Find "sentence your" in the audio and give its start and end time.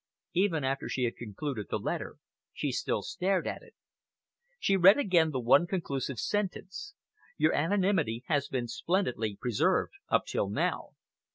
6.17-7.53